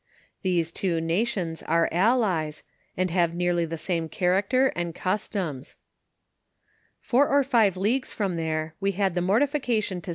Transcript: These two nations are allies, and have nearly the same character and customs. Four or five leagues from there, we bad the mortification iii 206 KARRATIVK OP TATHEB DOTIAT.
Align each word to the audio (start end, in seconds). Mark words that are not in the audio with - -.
These 0.41 0.71
two 0.71 0.99
nations 0.99 1.61
are 1.61 1.87
allies, 1.91 2.63
and 2.97 3.11
have 3.11 3.35
nearly 3.35 3.65
the 3.65 3.77
same 3.77 4.09
character 4.09 4.69
and 4.75 4.95
customs. 4.95 5.75
Four 6.99 7.27
or 7.27 7.43
five 7.43 7.77
leagues 7.77 8.11
from 8.11 8.35
there, 8.35 8.73
we 8.79 8.93
bad 8.93 9.13
the 9.13 9.21
mortification 9.21 9.37
iii 9.37 9.61
206 9.61 9.69
KARRATIVK 9.69 9.97
OP 9.97 10.01
TATHEB 10.01 10.01
DOTIAT. 10.01 10.09